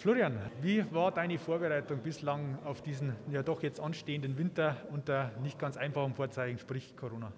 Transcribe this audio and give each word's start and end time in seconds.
Florian, 0.00 0.38
wie 0.62 0.82
war 0.94 1.12
deine 1.12 1.38
Vorbereitung 1.38 1.98
bislang 1.98 2.58
auf 2.64 2.80
diesen 2.80 3.14
ja 3.30 3.42
doch 3.42 3.62
jetzt 3.62 3.80
anstehenden 3.80 4.38
Winter 4.38 4.74
unter 4.90 5.30
nicht 5.42 5.58
ganz 5.58 5.76
einfachen 5.76 6.14
Vorzeichen, 6.14 6.58
sprich 6.58 6.96
Corona? 6.96 7.30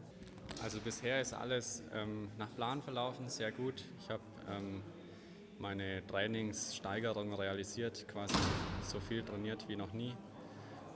Also 0.63 0.79
bisher 0.79 1.21
ist 1.21 1.35
alles 1.35 1.83
ähm, 1.93 2.29
nach 2.39 2.55
Plan 2.55 2.81
verlaufen, 2.81 3.29
sehr 3.29 3.51
gut. 3.51 3.85
Ich 3.99 4.09
habe 4.11 4.23
ähm, 4.49 4.81
meine 5.59 6.07
Trainingssteigerung 6.07 7.35
realisiert, 7.35 8.07
quasi 8.07 8.37
so 8.83 9.01
viel 9.01 9.25
trainiert 9.25 9.69
wie 9.69 9.75
noch 9.75 9.93
nie. 9.93 10.15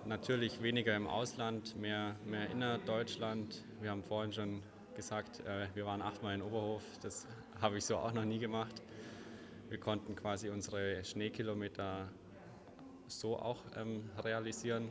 Natürlich 0.05 0.62
weniger 0.62 0.95
im 0.95 1.09
Ausland, 1.09 1.77
mehr, 1.77 2.14
mehr 2.25 2.48
innerdeutschland. 2.48 3.64
Wir 3.80 3.91
haben 3.91 4.05
vorhin 4.05 4.33
schon 4.33 4.62
gesagt, 4.95 5.41
äh, 5.41 5.67
wir 5.75 5.85
waren 5.85 6.01
achtmal 6.01 6.37
in 6.37 6.43
Oberhof. 6.43 6.85
Das 7.03 7.27
habe 7.61 7.79
ich 7.79 7.85
so 7.85 7.96
auch 7.96 8.12
noch 8.12 8.25
nie 8.25 8.39
gemacht. 8.39 8.83
Wir 9.69 9.79
konnten 9.79 10.14
quasi 10.14 10.48
unsere 10.48 11.05
Schneekilometer 11.05 12.09
so 13.09 13.37
auch 13.37 13.62
ähm, 13.77 14.09
realisieren. 14.23 14.88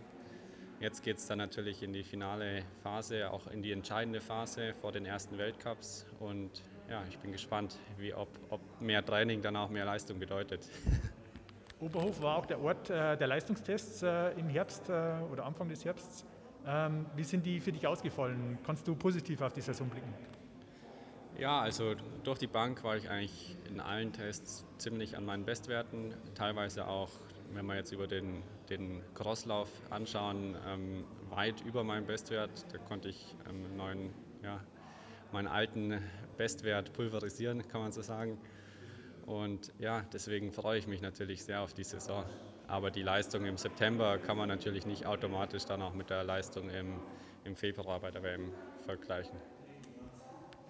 Jetzt 0.81 1.01
geht 1.01 1.17
es 1.17 1.27
dann 1.27 1.37
natürlich 1.37 1.81
in 1.81 1.93
die 1.93 2.03
finale 2.03 2.63
Phase, 2.83 3.31
auch 3.31 3.47
in 3.47 3.61
die 3.61 3.71
entscheidende 3.71 4.19
Phase 4.19 4.73
vor 4.73 4.91
den 4.91 5.05
ersten 5.05 5.37
Weltcups. 5.37 6.05
Und 6.19 6.61
ja, 6.89 7.03
ich 7.09 7.17
bin 7.19 7.31
gespannt, 7.31 7.77
wie, 7.97 8.13
ob, 8.13 8.27
ob 8.49 8.59
mehr 8.81 9.03
Training 9.03 9.41
dann 9.41 9.55
auch 9.55 9.69
mehr 9.69 9.85
Leistung 9.85 10.19
bedeutet. 10.19 10.69
Oberhof 11.79 12.21
war 12.21 12.37
auch 12.37 12.45
der 12.45 12.59
Ort 12.59 12.89
äh, 12.89 13.15
der 13.15 13.27
Leistungstests 13.27 14.03
äh, 14.03 14.31
im 14.31 14.49
Herbst 14.49 14.89
äh, 14.89 15.13
oder 15.31 15.45
Anfang 15.45 15.69
des 15.69 15.85
Herbsts. 15.85 16.25
Ähm, 16.67 17.05
wie 17.15 17.23
sind 17.23 17.45
die 17.45 17.61
für 17.61 17.71
dich 17.71 17.87
ausgefallen? 17.87 18.57
Kannst 18.65 18.85
du 18.87 18.95
positiv 18.95 19.41
auf 19.41 19.53
die 19.53 19.61
Saison 19.61 19.87
blicken? 19.87 20.13
Ja, 21.37 21.59
also 21.59 21.95
durch 22.23 22.39
die 22.39 22.47
Bank 22.47 22.83
war 22.85 22.95
ich 22.95 23.09
eigentlich 23.09 23.57
in 23.69 23.81
allen 23.81 24.13
Tests 24.13 24.65
ziemlich 24.77 25.17
an 25.17 25.25
meinen 25.25 25.43
Bestwerten. 25.43 26.13
Teilweise 26.33 26.87
auch, 26.87 27.09
wenn 27.53 27.65
wir 27.65 27.75
jetzt 27.75 27.91
über 27.91 28.07
den, 28.07 28.41
den 28.69 29.01
Crosslauf 29.15 29.69
anschauen, 29.89 30.55
ähm, 30.65 31.03
weit 31.29 31.59
über 31.61 31.83
meinem 31.83 32.05
Bestwert. 32.05 32.65
Da 32.71 32.77
konnte 32.77 33.09
ich 33.09 33.35
ähm, 33.49 33.75
neuen, 33.75 34.13
ja, 34.43 34.61
meinen 35.33 35.47
alten 35.47 36.01
Bestwert 36.37 36.93
pulverisieren, 36.93 37.67
kann 37.67 37.81
man 37.81 37.91
so 37.91 38.01
sagen. 38.01 38.39
Und 39.25 39.73
ja, 39.77 40.05
deswegen 40.13 40.53
freue 40.53 40.79
ich 40.79 40.87
mich 40.87 41.01
natürlich 41.01 41.43
sehr 41.43 41.61
auf 41.61 41.73
die 41.73 41.83
Saison. 41.83 42.23
Aber 42.67 42.91
die 42.91 43.03
Leistung 43.03 43.45
im 43.45 43.57
September 43.57 44.19
kann 44.19 44.37
man 44.37 44.47
natürlich 44.47 44.85
nicht 44.85 45.05
automatisch 45.05 45.65
dann 45.65 45.81
auch 45.81 45.93
mit 45.93 46.09
der 46.09 46.23
Leistung 46.23 46.69
im, 46.69 47.01
im 47.43 47.57
Februar 47.57 47.99
bei 47.99 48.09
der 48.09 48.23
WM 48.23 48.53
vergleichen. 48.85 49.37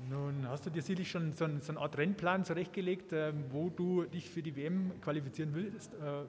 Nun 0.09 0.47
hast 0.47 0.65
du 0.65 0.69
dir 0.69 0.81
sicherlich 0.81 1.09
schon 1.09 1.33
so, 1.33 1.45
eine 1.45 1.79
Art 1.79 1.97
Rennplan 1.97 2.45
zurechtgelegt, 2.45 3.11
ähm, 3.13 3.45
wo 3.49 3.69
du 3.69 4.03
dich 4.03 4.29
für 4.29 4.43
die 4.43 4.55
WM 4.55 4.91
qualifizieren 5.01 5.55
willst. 5.55 5.93
Äh, 5.93 6.25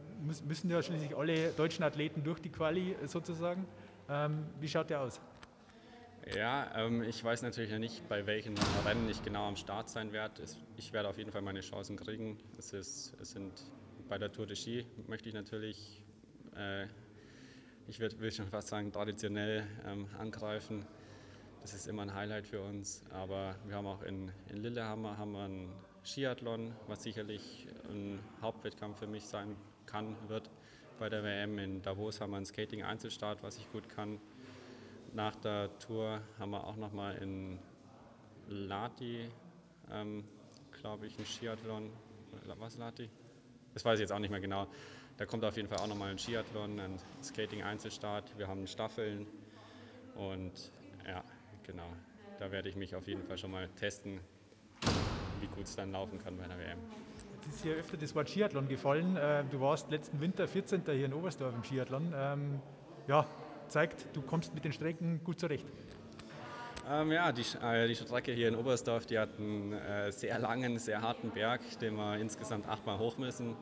müssen 0.47 0.71
ja 0.71 0.83
schließlich 0.83 1.17
alle 1.17 1.51
deutschen 1.51 1.85
Athleten 1.85 2.23
durch 2.23 2.41
die 2.41 2.49
Quali 2.49 2.97
sozusagen. 3.05 3.67
Ähm, 4.09 4.45
wie 4.61 4.69
schaut 4.69 4.89
der 4.89 5.01
aus? 5.01 5.21
Ja, 6.35 6.73
ähm, 6.75 7.03
ich 7.03 7.23
weiß 7.23 7.43
natürlich 7.43 7.71
noch 7.71 7.79
nicht, 7.79 8.09
bei 8.09 8.27
welchen 8.27 8.55
Rennen 8.85 9.09
ich 9.09 9.23
genau 9.23 9.47
am 9.47 9.57
Start 9.57 9.89
sein 9.89 10.13
werde. 10.13 10.43
Ich 10.77 10.93
werde 10.93 11.09
auf 11.09 11.19
jeden 11.19 11.31
Fall 11.31 11.43
meine 11.43 11.61
Chancen 11.61 11.97
kriegen. 11.97 12.39
Es, 12.59 12.73
ist, 12.73 13.15
es 13.21 13.31
sind 13.31 13.53
bei 14.09 14.19
der 14.19 14.33
Tour 14.33 14.47
de 14.47 14.57
Ski 14.57 14.87
möchte 15.09 15.29
ich 15.29 15.35
natürlich, 15.35 16.03
äh, 16.57 16.87
ich 17.89 18.01
will 18.01 18.33
schon 18.33 18.49
fast 18.49 18.69
sagen, 18.69 18.93
traditionell 18.93 19.65
angreifen. 20.19 20.85
Das 21.67 21.75
ist 21.75 21.89
immer 21.89 22.03
ein 22.03 22.15
Highlight 22.15 22.47
für 22.47 22.63
uns. 22.63 23.03
Aber 23.11 23.57
wir 23.67 23.75
haben 23.75 23.89
auch 23.89 24.03
in, 24.03 24.31
in 24.49 24.59
Lillehammer 24.59 25.19
haben 25.19 25.33
wir 25.33 25.47
einen 25.47 25.73
Skiathlon, 26.05 26.73
was 26.87 27.03
sicherlich 27.03 27.67
ein 27.91 28.21
Hauptwettkampf 28.41 29.01
für 29.01 29.09
mich 29.09 29.25
sein 29.25 29.57
kann, 29.85 30.15
wird 30.29 30.49
bei 31.01 31.09
der 31.09 31.25
WM. 31.25 31.59
In 31.59 31.83
Davos 31.83 32.21
haben 32.21 32.31
wir 32.31 32.37
einen 32.37 32.47
Skating-Einzelstart, 32.47 33.43
was 33.43 33.57
ich 33.57 33.69
gut 33.73 33.89
kann. 33.89 34.21
Nach 35.13 35.35
der 35.35 35.77
Tour 35.81 36.21
haben 36.39 36.53
wir 36.53 36.65
auch 36.65 36.77
nochmal 36.77 37.17
in 37.17 37.59
Lati, 38.47 39.29
ähm, 39.91 40.23
glaube 40.71 41.09
ich, 41.09 41.17
einen 41.17 41.27
Skiathlon. 41.27 41.91
Was 42.59 42.77
Lati? 42.77 43.11
Das 43.75 43.85
weiß 43.85 43.99
ich 43.99 44.03
jetzt 44.03 44.13
auch 44.13 44.21
nicht 44.21 44.31
mehr 44.31 44.39
genau. 44.39 44.69
Da 45.17 45.27
kommt 45.27 45.45
auf 45.45 45.57
jeden 45.57 45.69
Fall 45.69 45.79
auch 45.79 45.89
nochmal 45.89 46.13
ein 46.13 46.19
Skiathlon, 46.19 46.79
ein 46.79 47.01
Skating-Einzelstart. 47.25 48.39
Wir 48.39 48.47
haben 48.47 48.69
Staffeln 48.69 49.27
und 50.15 50.71
ja, 51.05 51.25
genau, 51.67 51.91
da 52.39 52.51
werde 52.51 52.69
ich 52.69 52.77
mich 52.77 52.95
auf 52.95 53.07
jeden 53.07 53.23
Fall 53.25 53.37
schon 53.37 53.51
mal 53.51 53.69
testen, 53.77 54.21
wie 55.41 55.47
gut 55.49 55.65
es 55.65 55.77
dann 55.77 55.93
laufen 55.93 56.19
kann 56.23 56.37
bei 56.37 56.47
der 56.47 56.59
WM. 56.59 56.79
Es 57.49 57.57
ist 57.57 57.63
hier 57.63 57.75
öfter 57.75 57.97
das 57.97 58.15
Wort 58.15 58.29
Skiathlon 58.29 58.69
gefallen. 58.69 59.17
Äh, 59.17 59.45
du 59.51 59.61
warst 59.61 59.91
letzten 59.91 60.21
Winter 60.21 60.49
14. 60.49 60.83
hier 60.87 61.05
in 61.05 61.13
Oberstdorf 61.13 61.55
im 61.55 61.63
Skiathlon. 61.63 62.13
Ähm, 62.17 62.61
ja, 63.07 63.27
zeigt, 63.69 64.07
du 64.15 64.23
kommst 64.23 64.55
mit 64.55 64.65
den 64.65 64.73
Strecken 64.73 65.21
gut 65.23 65.39
zurecht. 65.39 65.67
Ähm, 66.89 67.11
ja, 67.11 67.33
die, 67.33 67.43
äh, 67.63 67.89
die, 67.89 67.97
Strecke 67.97 68.33
hier 68.33 68.49
in 68.49 68.55
Oberstdorf, 68.55 69.07
die 69.07 69.19
hat 69.19 69.39
einen 69.39 69.73
äh, 69.73 70.13
sehr 70.13 70.39
langen, 70.39 70.79
sehr 70.79 71.03
harten 71.03 71.31
Berg, 71.31 71.61
den 71.81 71.97
wir 71.97 72.19
insgesamt 72.19 72.69
achtmal 72.69 72.99
hoch 72.99 73.19
müssen. 73.19 73.57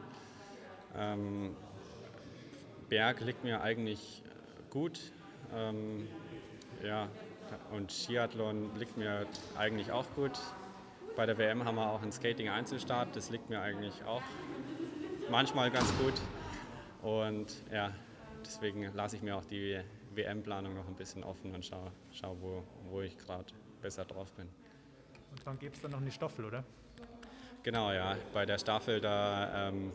Ähm, 0.96 1.56
Berg 2.88 3.20
liegt 3.20 3.42
mir 3.44 3.62
eigentlich 3.62 4.22
gut. 4.68 5.12
Ähm, 5.54 6.06
ja, 6.82 7.08
und 7.72 7.92
Skiathlon 7.92 8.70
liegt 8.78 8.96
mir 8.96 9.26
eigentlich 9.56 9.92
auch 9.92 10.06
gut. 10.14 10.32
Bei 11.16 11.26
der 11.26 11.38
WM 11.38 11.64
haben 11.64 11.76
wir 11.76 11.88
auch 11.88 12.02
einen 12.02 12.12
Skating-Einzelstart, 12.12 13.14
das 13.14 13.30
liegt 13.30 13.48
mir 13.48 13.60
eigentlich 13.60 14.04
auch 14.04 14.22
manchmal 15.30 15.70
ganz 15.70 15.92
gut. 15.98 16.14
Und 17.02 17.54
ja, 17.72 17.92
deswegen 18.44 18.90
lasse 18.94 19.16
ich 19.16 19.22
mir 19.22 19.36
auch 19.36 19.44
die 19.44 19.80
WM-Planung 20.14 20.74
noch 20.74 20.88
ein 20.88 20.94
bisschen 20.94 21.22
offen 21.24 21.54
und 21.54 21.64
schaue, 21.64 21.90
schau, 22.12 22.36
wo, 22.40 22.64
wo 22.90 23.00
ich 23.00 23.16
gerade 23.18 23.46
besser 23.80 24.04
drauf 24.04 24.32
bin. 24.32 24.48
Und 25.30 25.46
dann 25.46 25.58
gibt 25.58 25.76
es 25.76 25.82
dann 25.82 25.90
noch 25.90 26.00
eine 26.00 26.10
Staffel, 26.10 26.44
oder? 26.44 26.64
Genau, 27.62 27.92
ja. 27.92 28.16
Bei 28.32 28.46
der 28.46 28.58
Staffel, 28.58 29.00
da, 29.00 29.68
ähm, 29.68 29.92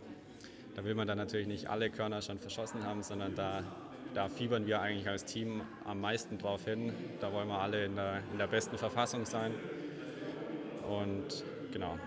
da 0.75 0.83
will 0.83 0.95
man 0.95 1.07
dann 1.07 1.17
natürlich 1.17 1.47
nicht 1.47 1.67
alle 1.67 1.89
Körner 1.89 2.21
schon 2.21 2.39
verschossen 2.39 2.85
haben, 2.85 3.03
sondern 3.03 3.35
da 3.35 3.63
da 4.19 4.27
fiebern 4.27 4.65
wir 4.65 4.81
eigentlich 4.81 5.07
als 5.07 5.23
Team 5.23 5.61
am 5.85 6.01
meisten 6.01 6.37
drauf 6.37 6.65
hin. 6.65 6.93
Da 7.21 7.31
wollen 7.31 7.47
wir 7.47 7.57
alle 7.57 7.85
in 7.85 7.95
der, 7.95 8.21
in 8.33 8.37
der 8.37 8.47
besten 8.47 8.77
Verfassung 8.77 9.23
sein. 9.23 9.53
Und 10.89 11.45
genau, 11.71 11.97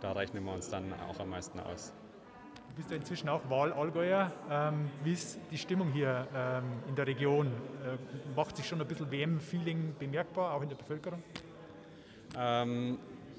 da 0.00 0.10
rechnen 0.10 0.42
wir 0.42 0.52
uns 0.52 0.68
dann 0.68 0.92
auch 1.08 1.20
am 1.20 1.30
meisten 1.30 1.60
aus. 1.60 1.92
Du 2.70 2.74
bist 2.74 2.90
ja 2.90 2.96
inzwischen 2.96 3.28
auch 3.28 3.48
Wahl-Allgäuer. 3.48 4.32
Ähm, 4.50 4.90
wie 5.04 5.12
ist 5.12 5.38
die 5.52 5.58
Stimmung 5.58 5.92
hier 5.92 6.26
ähm, 6.34 6.64
in 6.88 6.96
der 6.96 7.06
Region? 7.06 7.46
Äh, 7.46 8.30
macht 8.34 8.56
sich 8.56 8.66
schon 8.66 8.80
ein 8.80 8.88
bisschen 8.88 9.08
WM-Feeling 9.12 9.94
bemerkbar, 10.00 10.54
auch 10.54 10.62
in 10.62 10.68
der 10.68 10.76
Bevölkerung? 10.76 11.22
Ähm, 12.36 12.98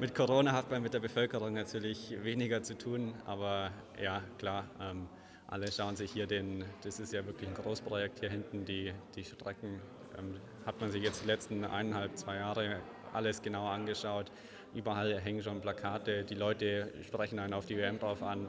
mit 0.00 0.16
Corona 0.16 0.50
hat 0.50 0.68
man 0.68 0.82
mit 0.82 0.94
der 0.94 1.00
Bevölkerung 1.00 1.52
natürlich 1.52 2.16
weniger 2.24 2.64
zu 2.64 2.76
tun, 2.76 3.14
aber 3.24 3.70
ja, 4.02 4.20
klar. 4.36 4.64
Ähm, 4.80 5.06
alle 5.52 5.70
schauen 5.70 5.96
sich 5.96 6.10
hier 6.10 6.26
den, 6.26 6.64
das 6.82 6.98
ist 6.98 7.12
ja 7.12 7.26
wirklich 7.26 7.46
ein 7.46 7.54
Großprojekt 7.54 8.20
hier 8.20 8.30
hinten, 8.30 8.64
die, 8.64 8.90
die 9.14 9.22
Strecken. 9.22 9.82
Ähm, 10.18 10.40
hat 10.64 10.80
man 10.80 10.90
sich 10.90 11.02
jetzt 11.02 11.24
die 11.24 11.26
letzten 11.26 11.66
eineinhalb, 11.66 12.16
zwei 12.16 12.36
Jahre 12.36 12.80
alles 13.12 13.42
genau 13.42 13.66
angeschaut. 13.66 14.32
Überall 14.74 15.20
hängen 15.20 15.42
schon 15.42 15.60
Plakate, 15.60 16.24
die 16.24 16.36
Leute 16.36 16.90
sprechen 17.02 17.38
einen 17.38 17.52
auf 17.52 17.66
die 17.66 17.76
WM 17.76 17.98
drauf 17.98 18.22
an. 18.22 18.48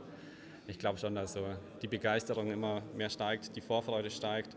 Ich 0.66 0.80
glaube 0.80 0.98
schon, 0.98 1.14
dass 1.14 1.34
so 1.34 1.46
die 1.82 1.90
Begeisterung 1.90 2.50
immer 2.54 2.82
mehr 2.96 3.10
steigt, 3.10 3.54
die 3.58 3.62
Vorfreude 3.62 4.10
steigt. 4.10 4.56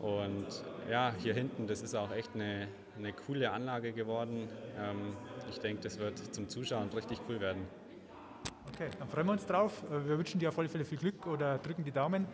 Und 0.00 0.48
ja, 0.90 1.14
hier 1.22 1.34
hinten, 1.34 1.68
das 1.68 1.82
ist 1.82 1.94
auch 1.94 2.10
echt 2.10 2.34
eine, 2.34 2.66
eine 2.98 3.12
coole 3.12 3.52
Anlage 3.52 3.92
geworden. 3.92 4.48
Ähm, 4.76 5.16
ich 5.48 5.60
denke, 5.60 5.84
das 5.84 6.00
wird 6.00 6.18
zum 6.34 6.48
Zuschauen 6.48 6.88
richtig 6.88 7.20
cool 7.28 7.40
werden. 7.40 7.68
Okay, 8.80 8.88
dann 8.98 9.08
freuen 9.08 9.26
wir 9.26 9.32
uns 9.32 9.44
drauf. 9.44 9.82
Äh, 9.90 10.08
wir 10.08 10.16
wünschen 10.16 10.40
dir 10.40 10.48
auf 10.48 10.58
alle 10.58 10.70
Fälle 10.70 10.86
viel 10.86 10.96
Glück 10.96 11.26
oder 11.26 11.58
drücken 11.58 11.84
die 11.84 11.90
Daumen, 11.90 12.24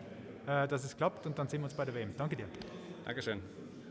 äh, 0.47 0.65
dass 0.65 0.85
es 0.85 0.95
klappt 0.95 1.25
und 1.25 1.37
dann 1.37 1.49
sehen 1.49 1.59
wir 1.59 1.65
uns 1.65 1.73
bei 1.73 1.83
der 1.83 1.93
WM. 1.93 2.13
Danke 2.15 2.37
dir. 2.37 2.45
Dankeschön. 3.03 3.41